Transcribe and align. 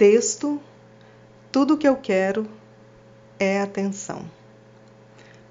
Texto: 0.00 0.58
Tudo 1.52 1.76
que 1.76 1.86
eu 1.86 1.94
quero 1.94 2.48
é 3.38 3.60
atenção. 3.60 4.24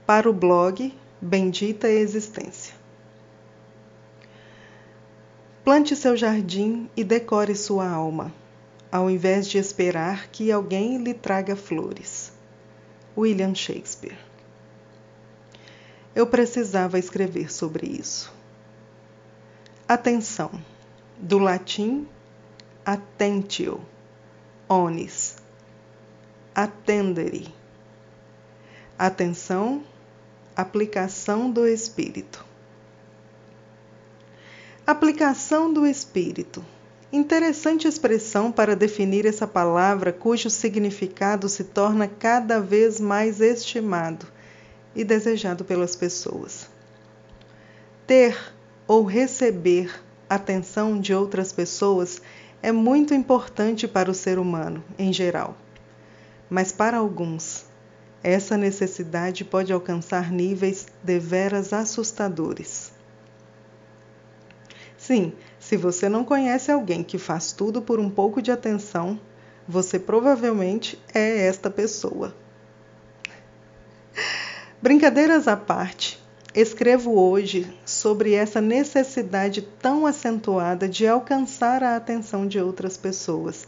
Para 0.07 0.27
o 0.27 0.33
blog 0.33 0.91
Bendita 1.21 1.87
Existência. 1.87 2.73
Plante 5.63 5.95
seu 5.95 6.17
jardim 6.17 6.89
e 6.97 7.03
decore 7.03 7.55
sua 7.55 7.87
alma, 7.87 8.33
ao 8.91 9.07
invés 9.07 9.47
de 9.47 9.59
esperar 9.59 10.29
que 10.29 10.51
alguém 10.51 10.97
lhe 10.97 11.13
traga 11.13 11.55
flores. 11.55 12.31
William 13.15 13.53
Shakespeare. 13.53 14.17
Eu 16.15 16.25
precisava 16.25 16.97
escrever 16.97 17.53
sobre 17.53 17.85
isso. 17.85 18.33
Atenção, 19.87 20.49
do 21.19 21.37
latim 21.37 22.07
attentio, 22.83 23.79
onis, 24.69 25.35
attendere. 26.53 27.51
Atenção, 28.97 29.83
aplicação 30.55 31.49
do 31.49 31.67
espírito. 31.67 32.45
Aplicação 34.85 35.73
do 35.73 35.87
espírito. 35.87 36.63
Interessante 37.11 37.87
expressão 37.87 38.51
para 38.51 38.75
definir 38.75 39.25
essa 39.25 39.47
palavra 39.47 40.13
cujo 40.13 40.51
significado 40.51 41.49
se 41.49 41.63
torna 41.63 42.07
cada 42.07 42.59
vez 42.59 42.99
mais 42.99 43.41
estimado 43.41 44.27
e 44.95 45.03
desejado 45.03 45.65
pelas 45.65 45.95
pessoas. 45.95 46.69
Ter 48.05 48.37
ou 48.87 49.03
receber 49.03 50.03
atenção 50.29 50.99
de 50.99 51.13
outras 51.13 51.51
pessoas 51.51 52.21
é 52.61 52.71
muito 52.71 53.13
importante 53.13 53.87
para 53.87 54.11
o 54.11 54.13
ser 54.13 54.37
humano 54.37 54.83
em 54.97 55.13
geral. 55.13 55.55
Mas 56.49 56.71
para 56.71 56.97
alguns, 56.97 57.65
essa 58.23 58.57
necessidade 58.57 59.45
pode 59.45 59.71
alcançar 59.71 60.31
níveis 60.31 60.87
deveras 61.03 61.71
assustadores. 61.71 62.91
Sim, 64.97 65.31
se 65.59 65.77
você 65.77 66.09
não 66.09 66.25
conhece 66.25 66.71
alguém 66.71 67.03
que 67.03 67.17
faz 67.17 67.51
tudo 67.51 67.81
por 67.81 67.99
um 67.99 68.09
pouco 68.09 68.41
de 68.41 68.51
atenção, 68.51 69.19
você 69.67 69.97
provavelmente 69.97 70.99
é 71.13 71.45
esta 71.47 71.69
pessoa. 71.69 72.35
Brincadeiras 74.81 75.47
à 75.47 75.55
parte, 75.55 76.21
escrevo 76.53 77.19
hoje 77.19 77.71
sobre 77.99 78.33
essa 78.33 78.61
necessidade 78.61 79.61
tão 79.61 80.05
acentuada 80.05 80.87
de 80.87 81.05
alcançar 81.05 81.83
a 81.83 81.97
atenção 81.97 82.47
de 82.47 82.57
outras 82.57 82.95
pessoas, 82.95 83.67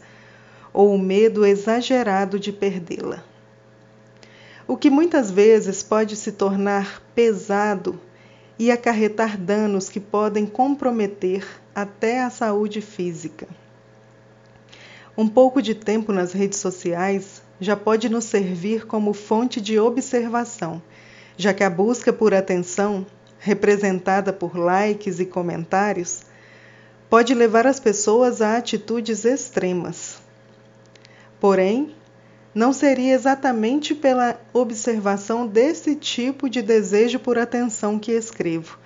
ou 0.72 0.94
o 0.94 0.98
medo 0.98 1.44
exagerado 1.44 2.40
de 2.40 2.50
perdê-la. 2.50 3.22
O 4.66 4.74
que 4.74 4.88
muitas 4.88 5.30
vezes 5.30 5.82
pode 5.82 6.16
se 6.16 6.32
tornar 6.32 7.02
pesado 7.14 8.00
e 8.58 8.70
acarretar 8.70 9.36
danos 9.36 9.90
que 9.90 10.00
podem 10.00 10.46
comprometer 10.46 11.46
até 11.74 12.22
a 12.22 12.30
saúde 12.30 12.80
física. 12.80 13.46
Um 15.14 15.28
pouco 15.28 15.60
de 15.60 15.74
tempo 15.74 16.10
nas 16.10 16.32
redes 16.32 16.58
sociais 16.58 17.42
já 17.60 17.76
pode 17.76 18.08
nos 18.08 18.24
servir 18.24 18.86
como 18.86 19.12
fonte 19.12 19.60
de 19.60 19.78
observação, 19.78 20.80
já 21.36 21.52
que 21.52 21.62
a 21.62 21.68
busca 21.68 22.14
por 22.14 22.32
atenção, 22.32 23.04
representada 23.42 24.32
por 24.32 24.56
likes 24.56 25.18
e 25.18 25.26
comentários, 25.26 26.22
pode 27.10 27.34
levar 27.34 27.66
as 27.66 27.80
pessoas 27.80 28.40
a 28.40 28.56
atitudes 28.56 29.24
extremas. 29.24 30.22
Porém, 31.40 31.92
não 32.54 32.72
seria 32.72 33.12
exatamente 33.12 33.96
pela 33.96 34.40
observação 34.52 35.44
desse 35.44 35.96
tipo 35.96 36.48
de 36.48 36.62
desejo 36.62 37.18
por 37.18 37.36
atenção 37.36 37.98
que 37.98 38.12
escrevo, 38.12 38.78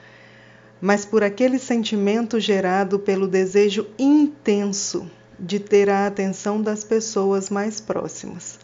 mas 0.80 1.04
por 1.04 1.22
aquele 1.22 1.58
sentimento 1.58 2.40
gerado 2.40 2.98
pelo 2.98 3.28
desejo 3.28 3.86
intenso 3.98 5.10
de 5.38 5.60
ter 5.60 5.90
a 5.90 6.06
atenção 6.06 6.62
das 6.62 6.82
pessoas 6.82 7.50
mais 7.50 7.78
próximas, 7.78 8.58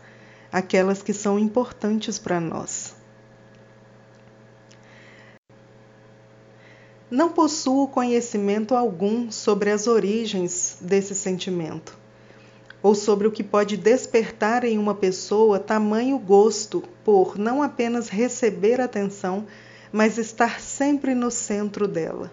aquelas 0.50 1.03
que 1.03 1.12
são 1.12 1.38
importantes 1.38 2.19
para 2.19 2.41
nós. 2.41 2.81
Não 7.12 7.28
possuo 7.28 7.87
conhecimento 7.89 8.75
algum 8.75 9.31
sobre 9.31 9.71
as 9.71 9.87
origens 9.87 10.78
desse 10.81 11.15
sentimento 11.15 11.99
ou 12.83 12.95
sobre 12.95 13.28
o 13.28 13.31
que 13.31 13.45
pode 13.45 13.77
despertar 13.77 14.65
em 14.65 14.78
uma 14.78 14.95
pessoa 14.95 15.59
tamanho 15.59 16.19
gosto 16.19 16.83
por 17.05 17.37
não 17.37 17.62
apenas 17.62 18.09
receber 18.09 18.81
atenção, 18.81 19.47
mas 19.93 20.17
estar 20.17 20.59
sempre 20.59 21.15
no 21.15 21.31
centro 21.31 21.87
dela. 21.87 22.33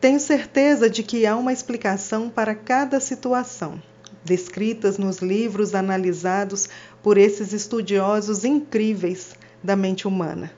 Tenho 0.00 0.20
certeza 0.20 0.88
de 0.88 1.02
que 1.02 1.26
há 1.26 1.34
uma 1.36 1.52
explicação 1.52 2.30
para 2.30 2.54
cada 2.54 3.00
situação, 3.00 3.82
descritas 4.24 4.98
nos 4.98 5.18
livros 5.18 5.74
analisados 5.74 6.68
por 7.02 7.18
esses 7.18 7.52
estudiosos 7.52 8.44
incríveis 8.44 9.34
da 9.60 9.74
mente 9.74 10.06
humana. 10.06 10.52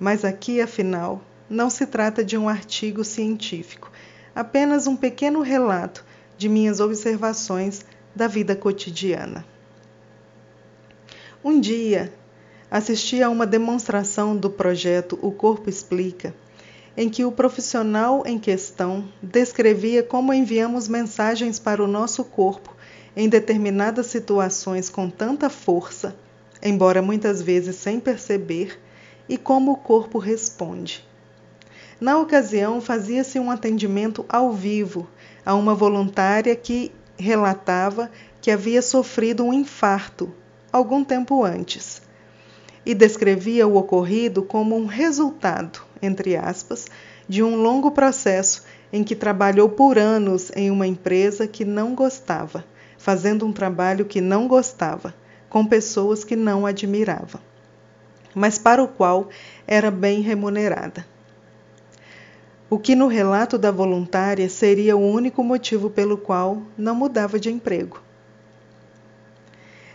Mas 0.00 0.24
aqui, 0.24 0.60
afinal, 0.60 1.22
não 1.48 1.70
se 1.70 1.86
trata 1.86 2.24
de 2.24 2.36
um 2.36 2.48
artigo 2.48 3.04
científico, 3.04 3.90
apenas 4.34 4.86
um 4.86 4.96
pequeno 4.96 5.40
relato 5.40 6.04
de 6.36 6.48
minhas 6.48 6.80
observações 6.80 7.84
da 8.14 8.26
vida 8.26 8.54
cotidiana. 8.56 9.44
Um 11.44 11.60
dia, 11.60 12.12
assisti 12.70 13.22
a 13.22 13.30
uma 13.30 13.46
demonstração 13.46 14.36
do 14.36 14.50
projeto 14.50 15.18
O 15.22 15.30
Corpo 15.30 15.70
Explica, 15.70 16.34
em 16.96 17.08
que 17.08 17.24
o 17.24 17.30
profissional 17.30 18.22
em 18.26 18.38
questão 18.38 19.06
descrevia 19.22 20.02
como 20.02 20.32
enviamos 20.32 20.88
mensagens 20.88 21.58
para 21.58 21.82
o 21.82 21.86
nosso 21.86 22.24
corpo 22.24 22.74
em 23.14 23.28
determinadas 23.28 24.06
situações 24.06 24.90
com 24.90 25.08
tanta 25.08 25.48
força, 25.48 26.16
embora 26.62 27.00
muitas 27.00 27.40
vezes 27.40 27.76
sem 27.76 28.00
perceber, 28.00 28.78
e 29.28 29.38
como 29.38 29.72
o 29.72 29.76
corpo 29.76 30.18
responde. 30.18 31.05
Na 31.98 32.18
ocasião, 32.18 32.78
fazia-se 32.78 33.38
um 33.38 33.50
atendimento 33.50 34.26
ao 34.28 34.52
vivo 34.52 35.08
a 35.46 35.54
uma 35.54 35.74
voluntária 35.74 36.54
que 36.54 36.92
relatava 37.16 38.10
que 38.38 38.50
havia 38.50 38.82
sofrido 38.82 39.42
um 39.42 39.52
infarto 39.52 40.30
algum 40.70 41.02
tempo 41.02 41.42
antes 41.42 42.02
e 42.84 42.94
descrevia 42.94 43.66
o 43.66 43.76
ocorrido 43.76 44.42
como 44.42 44.76
um 44.76 44.84
resultado, 44.84 45.80
entre 46.02 46.36
aspas, 46.36 46.84
de 47.26 47.42
um 47.42 47.56
longo 47.56 47.90
processo 47.90 48.64
em 48.92 49.02
que 49.02 49.16
trabalhou 49.16 49.70
por 49.70 49.98
anos 49.98 50.52
em 50.54 50.70
uma 50.70 50.86
empresa 50.86 51.46
que 51.46 51.64
não 51.64 51.94
gostava, 51.94 52.62
fazendo 52.98 53.46
um 53.46 53.52
trabalho 53.54 54.04
que 54.04 54.20
não 54.20 54.46
gostava, 54.46 55.14
com 55.48 55.64
pessoas 55.64 56.24
que 56.24 56.36
não 56.36 56.66
admirava, 56.66 57.40
mas 58.34 58.58
para 58.58 58.82
o 58.82 58.88
qual 58.88 59.30
era 59.66 59.90
bem 59.90 60.20
remunerada 60.20 61.15
o 62.68 62.78
que 62.78 62.96
no 62.96 63.06
relato 63.06 63.56
da 63.56 63.70
voluntária 63.70 64.48
seria 64.48 64.96
o 64.96 65.00
único 65.00 65.44
motivo 65.44 65.88
pelo 65.88 66.18
qual 66.18 66.62
não 66.76 66.94
mudava 66.94 67.38
de 67.38 67.50
emprego. 67.50 68.02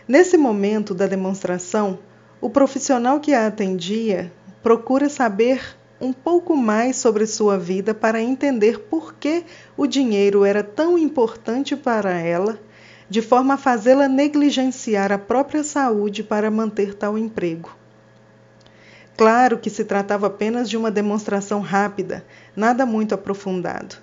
Nesse 0.08 0.38
momento 0.38 0.94
da 0.94 1.06
demonstração, 1.06 1.98
o 2.40 2.48
profissional 2.48 3.20
que 3.20 3.34
a 3.34 3.46
atendia 3.46 4.32
procura 4.62 5.08
saber 5.08 5.76
um 6.00 6.12
pouco 6.12 6.56
mais 6.56 6.96
sobre 6.96 7.26
sua 7.26 7.58
vida 7.58 7.94
para 7.94 8.20
entender 8.20 8.80
por 8.80 9.14
que 9.14 9.44
o 9.76 9.86
dinheiro 9.86 10.44
era 10.44 10.62
tão 10.62 10.98
importante 10.98 11.76
para 11.76 12.18
ela, 12.18 12.58
de 13.08 13.22
forma 13.22 13.54
a 13.54 13.58
fazê-la 13.58 14.08
negligenciar 14.08 15.12
a 15.12 15.18
própria 15.18 15.62
saúde 15.62 16.24
para 16.24 16.50
manter 16.50 16.94
tal 16.94 17.16
emprego. 17.16 17.81
Claro 19.16 19.58
que 19.58 19.68
se 19.68 19.84
tratava 19.84 20.26
apenas 20.26 20.70
de 20.70 20.76
uma 20.76 20.90
demonstração 20.90 21.60
rápida, 21.60 22.24
nada 22.56 22.86
muito 22.86 23.14
aprofundado. 23.14 23.96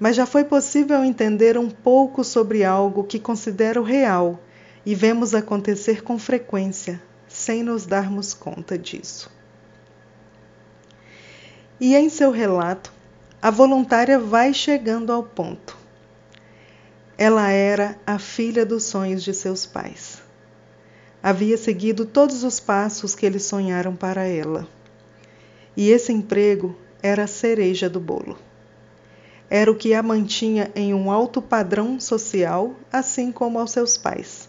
Mas 0.00 0.16
já 0.16 0.24
foi 0.24 0.44
possível 0.44 1.04
entender 1.04 1.58
um 1.58 1.68
pouco 1.68 2.24
sobre 2.24 2.64
algo 2.64 3.04
que 3.04 3.18
considero 3.18 3.82
real 3.82 4.40
e 4.86 4.94
vemos 4.94 5.34
acontecer 5.34 6.02
com 6.02 6.18
frequência, 6.18 7.02
sem 7.26 7.62
nos 7.62 7.84
darmos 7.84 8.32
conta 8.32 8.78
disso. 8.78 9.30
E 11.80 11.94
em 11.94 12.08
seu 12.08 12.30
relato, 12.30 12.92
a 13.42 13.50
voluntária 13.50 14.18
vai 14.18 14.54
chegando 14.54 15.12
ao 15.12 15.22
ponto. 15.22 15.76
Ela 17.18 17.50
era 17.50 17.98
a 18.06 18.18
filha 18.18 18.64
dos 18.64 18.84
sonhos 18.84 19.22
de 19.22 19.34
seus 19.34 19.66
pais 19.66 20.17
havia 21.28 21.58
seguido 21.58 22.06
todos 22.06 22.42
os 22.42 22.58
passos 22.58 23.14
que 23.14 23.26
eles 23.26 23.42
sonharam 23.42 23.94
para 23.94 24.24
ela. 24.24 24.66
E 25.76 25.90
esse 25.90 26.10
emprego 26.10 26.74
era 27.02 27.24
a 27.24 27.26
cereja 27.26 27.86
do 27.86 28.00
bolo. 28.00 28.38
era 29.50 29.70
o 29.70 29.74
que 29.74 29.92
a 29.92 30.02
mantinha 30.02 30.72
em 30.74 30.94
um 30.94 31.10
alto 31.10 31.42
padrão 31.42 32.00
social, 32.00 32.74
assim 32.90 33.30
como 33.30 33.58
aos 33.58 33.72
seus 33.72 33.98
pais. 33.98 34.48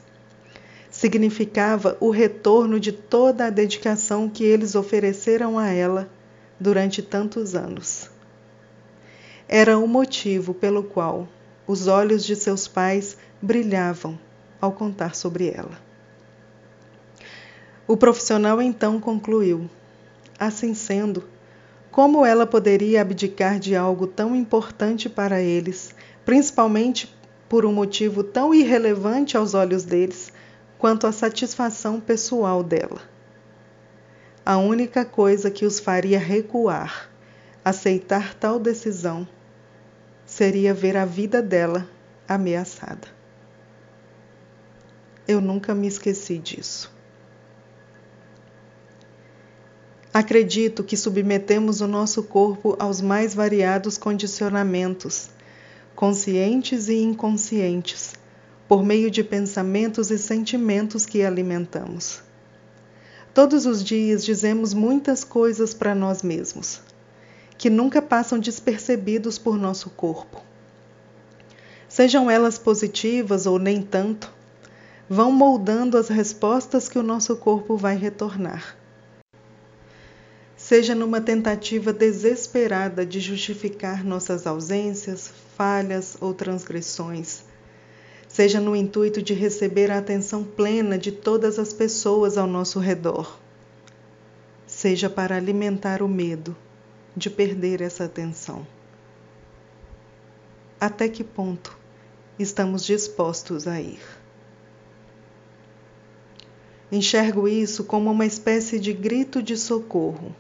Significava 0.90 1.98
o 2.00 2.12
retorno 2.12 2.80
de 2.80 2.94
toda 2.94 3.48
a 3.48 3.50
dedicação 3.50 4.30
que 4.30 4.46
eles 4.46 4.74
ofereceram 4.74 5.60
a 5.60 5.68
ela 5.68 6.10
durante 6.58 7.02
tantos 7.02 7.56
anos. 7.56 8.10
Era 9.50 9.78
o 9.78 9.86
motivo 9.86 10.54
pelo 10.54 10.84
qual 10.84 11.28
os 11.68 11.88
olhos 11.88 12.24
de 12.24 12.38
seus 12.38 12.70
pais 12.70 13.18
brilhavam 13.42 14.18
ao 14.62 14.72
contar 14.72 15.14
sobre 15.14 15.50
ela. 15.50 15.89
O 17.90 17.98
profissional 17.98 18.62
então 18.62 19.00
concluiu: 19.00 19.68
assim 20.38 20.76
sendo, 20.76 21.24
como 21.90 22.24
ela 22.24 22.46
poderia 22.46 23.02
abdicar 23.02 23.58
de 23.58 23.76
algo 23.76 24.06
tão 24.06 24.36
importante 24.36 25.10
para 25.10 25.42
eles, 25.42 25.96
principalmente 26.24 27.12
por 27.50 27.66
um 27.66 27.74
motivo 27.74 28.24
tão 28.24 28.54
irrelevante 28.54 29.36
aos 29.36 29.56
olhos 29.56 29.86
deles 29.86 30.32
quanto 30.78 31.08
a 31.08 31.12
satisfação 31.12 32.00
pessoal 32.00 32.62
dela? 32.62 33.02
A 34.46 34.56
única 34.58 35.04
coisa 35.04 35.50
que 35.50 35.66
os 35.66 35.80
faria 35.80 36.20
recuar, 36.20 37.10
aceitar 37.66 38.36
tal 38.36 38.60
decisão, 38.60 39.28
seria 40.28 40.76
ver 40.76 40.96
a 40.96 41.06
vida 41.06 41.42
dela 41.42 41.90
ameaçada. 42.28 43.08
Eu 45.28 45.42
nunca 45.42 45.74
me 45.74 45.88
esqueci 45.88 46.38
disso. 46.38 46.99
Acredito 50.12 50.84
que 50.84 50.98
submetemos 50.98 51.82
o 51.82 51.88
nosso 51.88 52.24
corpo 52.24 52.76
aos 52.80 53.00
mais 53.00 53.36
variados 53.36 53.96
condicionamentos, 53.96 55.30
conscientes 55.96 56.90
e 56.90 56.96
inconscientes, 56.96 58.14
por 58.68 58.84
meio 58.84 59.12
de 59.12 59.24
pensamentos 59.24 60.10
e 60.10 60.18
sentimentos 60.18 61.06
que 61.06 61.22
alimentamos. 61.22 62.24
Todos 63.36 63.68
os 63.68 63.84
dias 63.84 64.26
dizemos 64.26 64.74
muitas 64.74 65.24
coisas 65.24 65.76
para 65.76 65.94
nós 65.94 66.24
mesmos, 66.24 66.82
que 67.56 67.70
nunca 67.70 68.02
passam 68.02 68.40
despercebidos 68.40 69.38
por 69.38 69.60
nosso 69.60 69.92
corpo. 69.92 70.42
Sejam 71.88 72.32
elas 72.32 72.58
positivas 72.58 73.46
ou 73.46 73.60
nem 73.60 73.84
tanto, 73.84 74.34
vão 75.08 75.32
moldando 75.32 76.00
as 76.00 76.10
respostas 76.10 76.90
que 76.90 76.98
o 76.98 77.04
nosso 77.04 77.36
corpo 77.36 77.78
vai 77.78 77.96
retornar 77.96 78.79
seja 80.70 80.94
numa 80.94 81.20
tentativa 81.20 81.92
desesperada 81.92 83.04
de 83.04 83.20
justificar 83.20 84.06
nossas 84.06 84.46
ausências, 84.46 85.34
falhas 85.58 86.16
ou 86.22 86.32
transgressões, 86.32 87.42
seja 88.28 88.60
no 88.60 88.76
intuito 88.76 89.20
de 89.20 89.34
receber 89.34 89.90
a 89.90 89.98
atenção 89.98 90.44
plena 90.44 90.96
de 90.96 91.12
todas 91.12 91.58
as 91.58 91.74
pessoas 91.74 92.38
ao 92.38 92.46
nosso 92.46 92.78
redor, 92.78 93.40
seja 94.68 95.10
para 95.10 95.36
alimentar 95.36 96.04
o 96.04 96.08
medo 96.08 96.56
de 97.18 97.32
perder 97.32 97.82
essa 97.82 98.04
atenção. 98.04 98.68
Até 100.80 101.10
que 101.10 101.24
ponto 101.24 101.76
estamos 102.38 102.86
dispostos 102.86 103.68
a 103.68 103.82
ir? 103.82 104.02
Enxergo 106.92 107.48
isso 107.48 107.84
como 107.84 108.12
uma 108.12 108.28
espécie 108.28 108.80
de 108.80 108.94
grito 108.94 109.42
de 109.42 109.58
socorro 109.58 110.32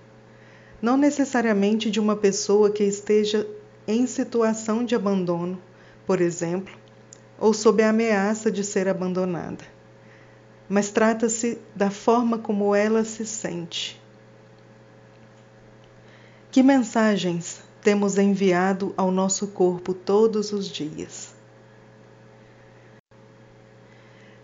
não 0.81 0.95
necessariamente 0.97 1.89
de 1.91 1.99
uma 1.99 2.15
pessoa 2.15 2.69
que 2.69 2.83
esteja 2.83 3.47
em 3.87 4.05
situação 4.07 4.85
de 4.85 4.95
abandono, 4.95 5.61
por 6.05 6.21
exemplo, 6.21 6.73
ou 7.39 7.53
sob 7.53 7.81
a 7.81 7.89
ameaça 7.89 8.51
de 8.51 8.63
ser 8.63 8.87
abandonada, 8.87 9.63
mas 10.67 10.89
trata-se 10.89 11.57
da 11.75 11.89
forma 11.89 12.37
como 12.37 12.75
ela 12.75 13.03
se 13.03 13.25
sente. 13.25 13.99
Que 16.51 16.63
mensagens 16.63 17.61
temos 17.81 18.17
enviado 18.17 18.93
ao 18.97 19.11
nosso 19.11 19.47
corpo 19.47 19.93
todos 19.93 20.51
os 20.51 20.67
dias? 20.67 21.33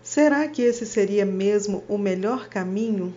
Será 0.02 0.46
que 0.46 0.62
esse 0.62 0.86
seria 0.86 1.26
mesmo 1.26 1.82
o 1.88 1.98
melhor 1.98 2.48
caminho 2.48 3.12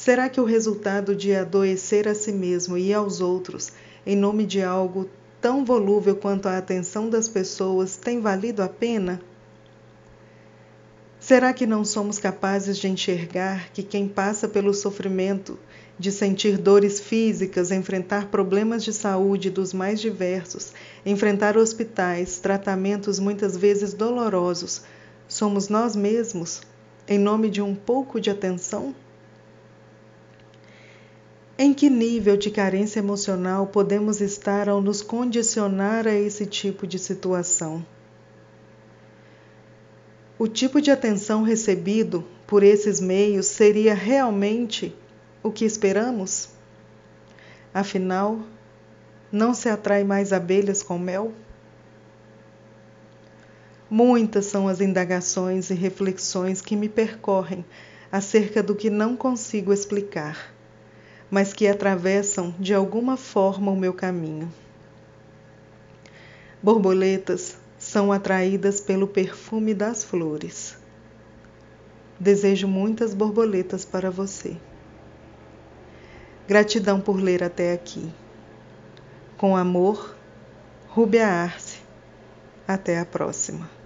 Será 0.00 0.30
que 0.30 0.40
o 0.40 0.46
resultado 0.46 1.14
de 1.14 1.34
adoecer 1.34 2.08
a 2.08 2.14
si 2.14 2.32
mesmo 2.32 2.78
e 2.78 2.90
aos 2.90 3.20
outros 3.20 3.70
em 4.06 4.16
nome 4.16 4.46
de 4.46 4.62
algo 4.62 5.06
tão 5.42 5.62
volúvel 5.62 6.16
quanto 6.16 6.48
a 6.48 6.56
atenção 6.56 7.10
das 7.10 7.28
pessoas 7.28 7.98
tem 7.98 8.18
valido 8.18 8.62
a 8.62 8.68
pena? 8.68 9.20
Será 11.20 11.52
que 11.52 11.66
não 11.66 11.84
somos 11.84 12.18
capazes 12.18 12.78
de 12.78 12.88
enxergar 12.88 13.70
que 13.74 13.82
quem 13.82 14.08
passa 14.08 14.48
pelo 14.48 14.72
sofrimento 14.72 15.58
de 15.98 16.10
sentir 16.10 16.56
dores 16.56 16.98
físicas, 16.98 17.70
enfrentar 17.70 18.28
problemas 18.28 18.82
de 18.82 18.94
saúde 18.94 19.50
dos 19.50 19.74
mais 19.74 20.00
diversos, 20.00 20.72
enfrentar 21.04 21.58
hospitais, 21.58 22.38
tratamentos 22.38 23.18
muitas 23.18 23.54
vezes 23.54 23.92
dolorosos, 23.92 24.80
somos 25.28 25.68
nós 25.68 25.94
mesmos, 25.94 26.62
em 27.06 27.18
nome 27.18 27.50
de 27.50 27.60
um 27.60 27.74
pouco 27.74 28.18
de 28.18 28.30
atenção? 28.30 28.94
Em 31.62 31.74
que 31.74 31.90
nível 31.90 32.38
de 32.38 32.50
carência 32.50 33.00
emocional 33.00 33.66
podemos 33.66 34.22
estar 34.22 34.66
ao 34.66 34.80
nos 34.80 35.02
condicionar 35.02 36.08
a 36.08 36.14
esse 36.14 36.46
tipo 36.46 36.86
de 36.86 36.98
situação? 36.98 37.84
O 40.38 40.48
tipo 40.48 40.80
de 40.80 40.90
atenção 40.90 41.42
recebido 41.42 42.24
por 42.46 42.62
esses 42.62 42.98
meios 42.98 43.44
seria 43.44 43.92
realmente 43.92 44.96
o 45.42 45.52
que 45.52 45.66
esperamos? 45.66 46.48
Afinal, 47.74 48.40
não 49.30 49.52
se 49.52 49.68
atrai 49.68 50.02
mais 50.02 50.32
abelhas 50.32 50.82
com 50.82 50.98
mel? 50.98 51.30
Muitas 53.90 54.46
são 54.46 54.66
as 54.66 54.80
indagações 54.80 55.68
e 55.68 55.74
reflexões 55.74 56.62
que 56.62 56.74
me 56.74 56.88
percorrem 56.88 57.62
acerca 58.10 58.62
do 58.62 58.74
que 58.74 58.88
não 58.88 59.14
consigo 59.14 59.74
explicar 59.74 60.58
mas 61.30 61.52
que 61.52 61.68
atravessam 61.68 62.54
de 62.58 62.74
alguma 62.74 63.16
forma 63.16 63.70
o 63.70 63.76
meu 63.76 63.94
caminho. 63.94 64.52
Borboletas 66.62 67.56
são 67.78 68.12
atraídas 68.12 68.80
pelo 68.80 69.06
perfume 69.06 69.72
das 69.72 70.04
flores. 70.04 70.76
Desejo 72.18 72.68
muitas 72.68 73.14
borboletas 73.14 73.84
para 73.84 74.10
você. 74.10 74.56
Gratidão 76.46 77.00
por 77.00 77.16
ler 77.18 77.42
até 77.42 77.72
aqui. 77.72 78.12
Com 79.38 79.56
amor, 79.56 80.14
Rúbia 80.88 81.26
Arce. 81.26 81.78
Até 82.68 82.98
a 82.98 83.06
próxima. 83.06 83.79